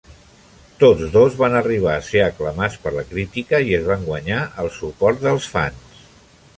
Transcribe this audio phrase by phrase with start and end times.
[0.83, 4.75] Tots dos van arribar a ser aclamats per la crítica i es van guanyar el
[4.83, 6.07] suport dels fans.